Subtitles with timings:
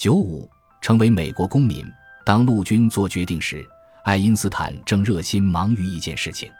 [0.00, 0.48] 九五，
[0.80, 1.84] 成为美国公民。
[2.24, 3.62] 当陆军做决定时，
[4.02, 6.50] 爱因斯坦正热心忙于一件事情。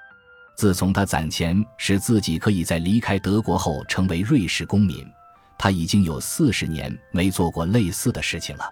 [0.55, 5.11] 自从他攒钱使自己可以在离开德国后成为瑞士公民，
[5.57, 8.71] 他已经有四十年没做过类似的事情了。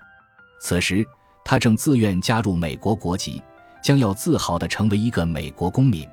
[0.61, 1.03] 此时，
[1.47, 3.43] 他正自愿加入美国国籍，
[3.83, 6.07] 将要自豪地成为一个美国公民。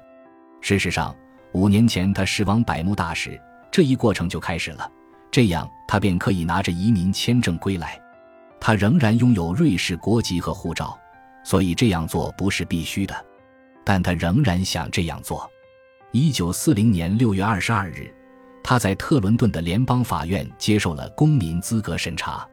[0.61, 1.13] 事实上，
[1.51, 3.37] 五年前他驶往百慕大时，
[3.69, 4.89] 这一过程就开始了。
[5.29, 7.99] 这样，他便可以拿着移民签证归来。
[8.65, 10.99] 他仍然拥有瑞士国籍和护照，
[11.43, 13.15] 所以这样做不是必须的。
[13.83, 15.47] 但他仍然想这样做。
[16.11, 18.11] 一九四零年六月二十二日，
[18.63, 22.43] 他在特伦顿的联邦法院接受了公民资格审查。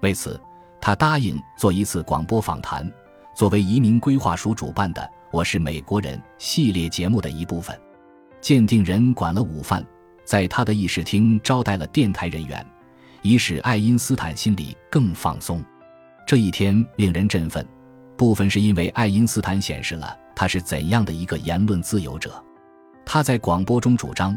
[0.00, 0.40] 为此，
[0.80, 2.88] 他答应做一次广播访谈，
[3.34, 7.76] 作为移民规划署主办的“我是美国人”系列节目的一部分。
[8.40, 9.84] 鉴定人管了午饭，
[10.24, 12.64] 在他的议事厅招待了电台人员，
[13.22, 15.64] 以使爱因斯坦心里更放松。
[16.26, 17.66] 这一天令人振奋，
[18.16, 22.42] 部分是因为爱因斯坦显示了他是怎样的一个言论自由者。
[23.04, 24.36] 他在广播中主张，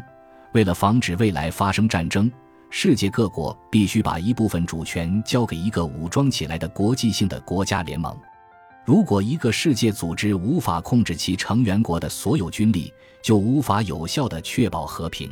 [0.52, 2.30] 为了防止未来发生战争，
[2.70, 8.16] 世界各国必须把一部分主权交给一个武装起来的国际性的国家联盟。
[8.84, 15.30] 如果一个世界组织无法控制其成员国的所有军力，就无法有效地确保和平。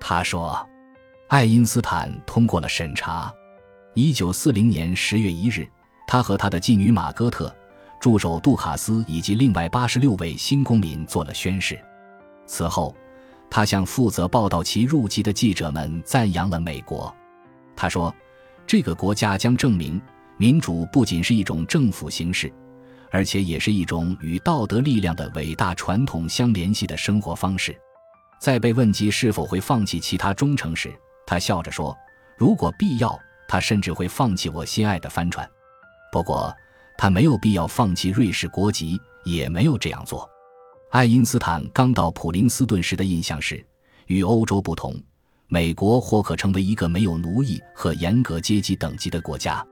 [0.00, 0.68] 他说，
[1.32, 3.32] 爱因斯坦通过了审查。
[3.94, 5.66] 一九四零年十月一日，
[6.06, 7.50] 他和他的继女玛戈特、
[7.98, 11.82] 助手杜卡斯以及另外八十六位新公民做了宣誓。
[12.46, 12.94] 此后，
[13.50, 17.10] 他向负责报道其入籍的记者们赞扬了美国。
[17.74, 18.14] 他说
[18.68, 19.98] ：“这个国家将证明，
[20.36, 22.52] 民主不仅是一种政府形式，
[23.10, 27.74] 而且也是一种与道德力量的伟大传统相联系的生活方式。”
[28.38, 30.92] 在被问及是否会放弃其他忠诚时，
[31.32, 31.96] 他笑着说
[32.36, 35.48] ：“如果必要，他甚至会放弃我心爱的帆船。
[36.12, 36.54] 不过，
[36.98, 40.28] 他没有必要放弃瑞士国籍，也没有这样做。”
[40.92, 43.64] 爱因斯坦刚到普林斯顿时的印象是，
[44.08, 44.94] 与欧洲不同，
[45.48, 49.66] 美国或可成为一个没有奴役和严格阶级等级的国家。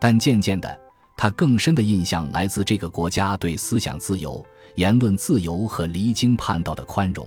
[0.00, 0.76] 但渐渐的，
[1.16, 4.44] 他更深的印象来自这个国家对思想自由、
[4.74, 7.24] 言论自由和离经叛道的宽容。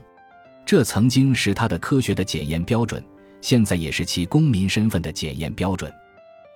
[0.65, 3.01] 这曾经是他的科学的检验标准，
[3.41, 5.91] 现在也是其公民身份的检验标准。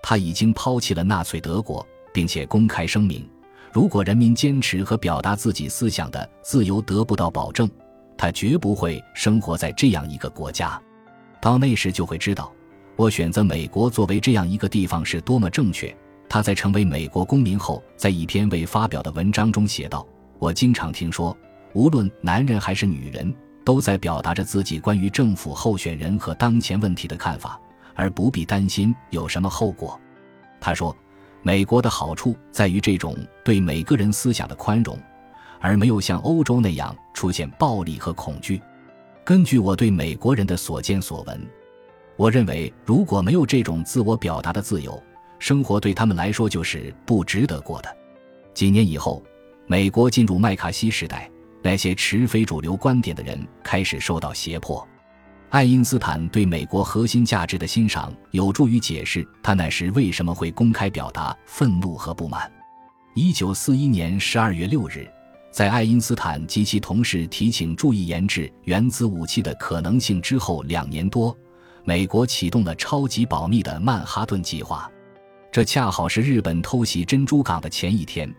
[0.02, 3.28] 他已经抛弃了纳粹德国，并且公开声明。
[3.72, 7.70] 如果人民坚持和表达自己思想的自由得不到保证，
[8.18, 10.80] 他绝不会生活在这样一个国家。
[11.42, 12.54] 到那时就会知道，
[12.96, 15.96] 我选择美国作为这样一个地方是多么正确。
[16.30, 20.08] 他在成为美国公民后，在一篇未发表的文章中写道
[20.40, 21.36] ：“我经常听说，
[21.74, 27.59] 无论男人还是女人，都在表达着自己关于政府候选人和当前问题的看法，
[27.96, 30.00] 而不必担心有什么后果。”
[30.59, 30.96] 他说。
[31.46, 33.13] 美国的好处在于这种
[33.44, 34.97] 对每个人思想的宽容，
[35.59, 38.62] 而没有像欧洲那样出现暴力和恐惧。
[39.25, 41.46] 根据我对美国人的所见所闻，
[42.16, 45.03] 我认为如果没有这种自我表达的自由，
[45.38, 47.94] 生活对他们来说就是不值得过的。
[48.53, 49.22] 几年以后，
[49.68, 51.29] 美国进入麦卡锡时代，
[51.63, 54.85] 那些持非主流观点的人开始受到胁迫。
[55.50, 62.52] 爱因斯坦对美国核心价值的欣赏，有助于解释他那时为什么会公开表达愤怒和不满。
[63.16, 65.07] 一九四一年十二月六日，
[65.52, 71.38] 在爱因斯坦及其同事提请注意研制原子武器的可能性之后两年多，
[71.85, 74.91] 美国启动了超级保密的曼哈顿计划。
[75.52, 78.34] 这恰好是日本偷袭珍珠港的前一天。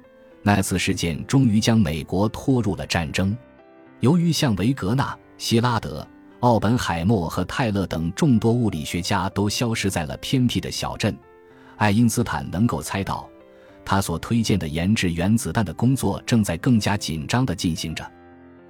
[0.45, 3.37] 那次事件终于将美国拖入了战争。
[3.99, 6.07] 由于像维格纳、希拉德。
[6.41, 11.17] 奥本海默和泰勒等众多物理学家都消失在了偏僻的小镇。
[11.77, 13.27] 爱因斯坦能够猜到，
[13.83, 18.07] 他所推荐的研制原子弹的工作正在更加紧张地进行着，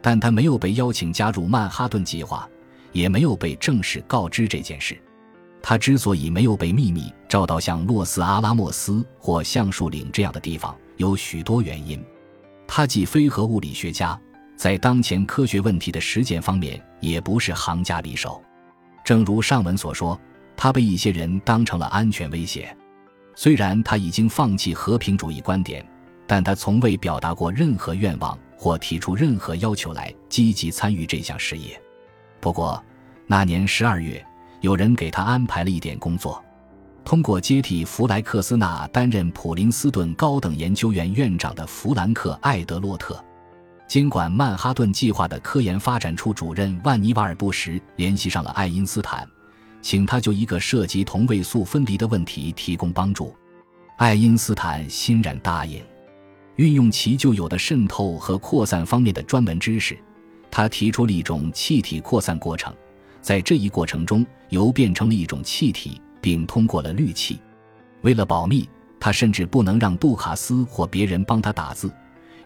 [0.01, 2.49] 但他没有被邀请加入曼哈顿计划，
[2.93, 4.97] 也没有被正式告知这件事。
[5.61, 12.05] 他之所以没有被秘密召到像洛斯阿拉莫斯或橡树岭这样的地方，有许多原因。
[12.67, 14.19] 他既非核物理学家。
[14.57, 18.41] 在当前科学问题的实践方面，也不是行家里手。
[19.05, 20.19] 正如上文所说，
[20.57, 22.75] 他被一些人当成了安全威胁。
[23.35, 25.85] 虽然他已经放弃和平主义观点，
[26.25, 31.79] 但他从未表达过任何愿望或提出任何要求来积极参与这项事业。
[32.41, 32.83] 不过，
[33.27, 34.25] 那年十二月，
[34.61, 36.43] 有人给他安排了一点工作，
[37.05, 43.23] 通过接替弗莱克斯纳担任普林斯顿高等研究院院长的弗兰克·艾德洛特。
[43.87, 49.29] 尽管曼哈顿计划的科研发展处主任万尼瓦尔布什联系上了爱因斯坦，
[49.83, 53.37] 请他就一个涉及同位素分离的问题提供帮助。
[53.99, 55.83] 爱因斯坦欣然答应，
[56.57, 59.97] 运用其就有的渗透和扩散方面的专门知识，
[60.51, 62.75] 他提出了一种气体扩散过程，
[63.21, 67.39] 在这一过程中，铀变成了一种气体，并通过了氯气。
[68.01, 68.67] 为了保密，
[68.99, 71.93] 他甚至不能让杜卡斯或别人帮他打字，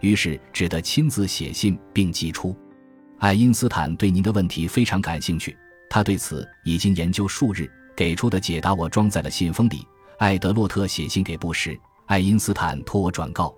[0.01, 2.53] 于是只得亲自写信并寄出。
[3.19, 5.57] 爱因斯坦对您的问题非常感兴趣，
[5.89, 9.87] 他对此已经研究数日，给出的解答我装在了信封里。
[10.17, 13.55] 艾德洛特写信给布什，爱因斯坦托我转告，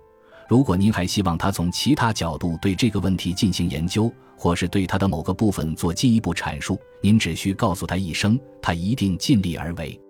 [0.48, 10.00] 如果您还希望他从其他角度对这个问题进行研究，或是对他的某个部分做进一步阐述，您只需告诉他一声，他一定尽力而为。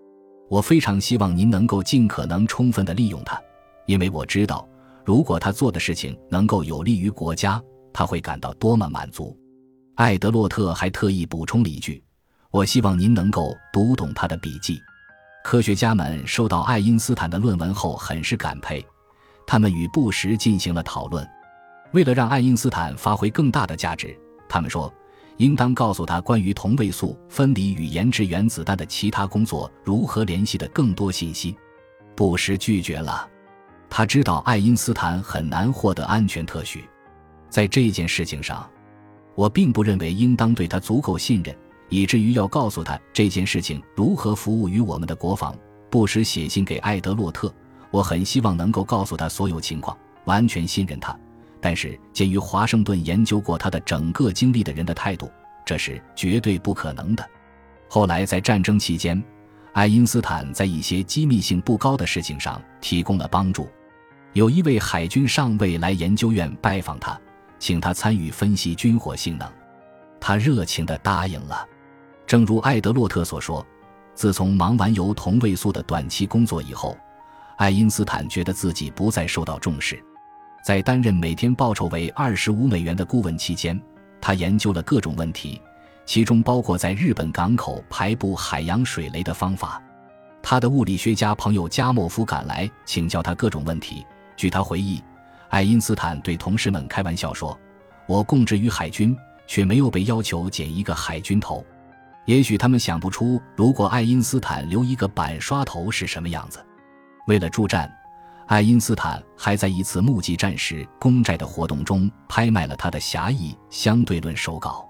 [0.52, 3.40] 我非常希望您能够尽可能充分地利用他，
[3.87, 4.69] 因为我知道，
[5.02, 7.58] 如果他做的事情能够有利于国家，
[7.90, 9.34] 他会感到多么满足。
[9.94, 12.04] 艾德洛特还特意补充了一句
[12.52, 14.78] ：“我希望您能够读懂他的笔记。”
[15.43, 18.84] 科学家们收到爱因斯坦的论文后很是感佩，
[19.46, 21.26] 他们与布什进行了讨论。
[21.93, 24.14] 为了让爱因斯坦发挥更大的价值，
[24.50, 24.93] 他们说
[25.43, 31.56] 应当告诉他关于同位素分离与研制原子弹的其他工作如何联系的更多信息。
[32.15, 33.29] 布什拒绝了，
[33.91, 36.85] 他知道爱因斯坦很难获得安全特许，
[37.50, 38.65] 在这件事情上。
[39.35, 41.53] 我并不认为应当对他足够信任，
[41.89, 45.53] 以至于要告诉他这件事情如何服务于我们的国防。
[45.91, 47.53] 布什写信给艾德洛特，
[47.91, 51.19] 我很希望能够告诉他所有情况，完全信任他。
[51.62, 55.31] 但是鉴于华盛顿研究过他的整个经历的人的态度，
[55.64, 57.26] 这是绝对不可能的。
[57.88, 59.23] 后来在战争期间，
[59.73, 63.69] 爱因斯坦在一些机密性不高的事情上提供了帮助。
[64.32, 67.19] 有一位海军上尉来研究院拜访他。
[67.59, 69.49] 请他参与分析军火性能，
[70.19, 71.65] 他热情地答应了。
[72.26, 73.65] 正如艾德洛特所说，
[74.17, 76.99] 自从忙完铀同位素的短期工作以后，
[77.58, 80.05] 爱因斯坦觉得自己不再受到重视。
[80.62, 83.79] 在担任每天报酬为二十五美元的顾问期间，
[84.20, 85.61] 他研究了各种问题，
[86.06, 89.82] 其中包括在日本港口排布海洋水雷的方法。
[90.41, 94.06] 他的物理学家朋友加莫夫赶来请教他各种问题。
[94.37, 95.03] 据他回忆。
[95.50, 97.58] 爱因斯坦对同事们开玩笑说
[98.08, 99.15] ：“我供职于海军，
[99.47, 101.62] 却没有被要求剪一个海军头。
[102.25, 106.58] 也许他们想不出，如果爱因斯坦留一个板刷头是什么样子。”
[107.29, 107.93] 为了助战，
[108.52, 114.87] 爱因斯坦还在一次募集战时公债的活动中拍卖了他的狭义相对论手稿。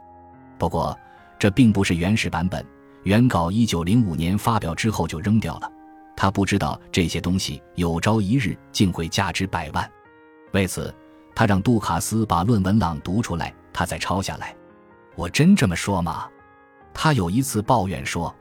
[0.59, 0.99] 不过，
[1.39, 2.67] 这并不是原始版本，
[3.05, 5.71] 原稿1905年发表之后就扔掉了。
[6.17, 9.89] 他不知道这些东西有朝一日竟会价值百万。
[10.51, 10.93] 为此，
[11.33, 14.53] 他让杜卡斯把论文朗读出来，他再抄下来。
[15.15, 16.27] 我真这么说吗？
[16.93, 18.35] 他有一次抱怨说，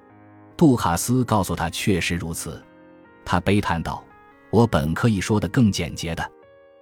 [0.57, 2.59] 杜卡斯告诉他确实如此。
[3.23, 4.03] 他悲叹道
[4.51, 6.31] ：“我本可以说的更简洁的。”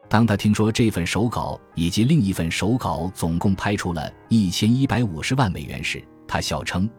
[0.09, 6.89] 当他听说这份手稿以及另一份手稿总共拍出了一千一百五十万美元时，他笑称：“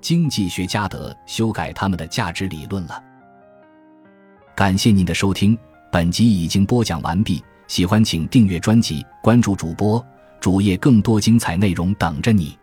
[0.00, 3.02] 经济学家得修改他们的价值理论了。”
[4.54, 5.58] 感谢您的收听，
[5.90, 7.42] 本集已经播讲完毕。
[7.66, 10.04] 喜欢请订阅专辑，关注主播
[10.40, 12.56] 主页，更多精彩内容等着你。